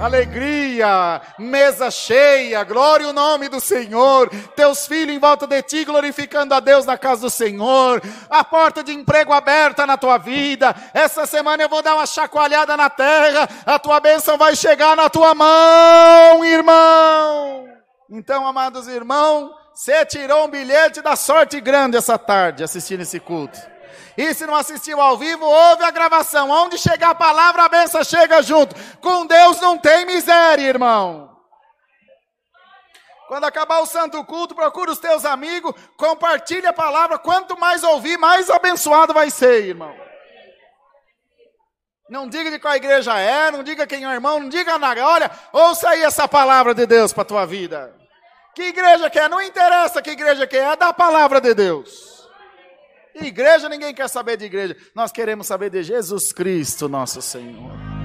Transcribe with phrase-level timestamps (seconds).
[0.00, 4.30] Alegria, mesa cheia, glória o nome do Senhor.
[4.54, 8.00] Teus filhos em volta de ti glorificando a Deus na casa do Senhor.
[8.30, 10.74] A porta de emprego aberta na tua vida.
[10.94, 13.48] Essa semana eu vou dar uma chacoalhada na terra.
[13.66, 17.66] A tua bênção vai chegar na tua mão, irmão.
[18.08, 23.58] Então, amados irmãos, você tirou um bilhete da sorte grande essa tarde assistindo esse culto.
[24.16, 26.50] E se não assistiu ao vivo, ouve a gravação.
[26.50, 28.74] Onde chegar a palavra, a benção chega junto.
[29.00, 31.28] Com Deus não tem miséria, irmão.
[33.28, 37.18] Quando acabar o santo culto, procura os teus amigos, compartilhe a palavra.
[37.18, 39.94] Quanto mais ouvir, mais abençoado vai ser, irmão.
[42.08, 45.06] Não diga de qual igreja é, não diga quem é o irmão, não diga nada.
[45.06, 47.94] Olha, ouça aí essa palavra de Deus para a tua vida.
[48.54, 49.28] Que igreja que é?
[49.28, 52.17] Não interessa que igreja que é, é da palavra de Deus.
[53.26, 54.76] Igreja, ninguém quer saber de igreja.
[54.94, 57.97] Nós queremos saber de Jesus Cristo, nosso Senhor.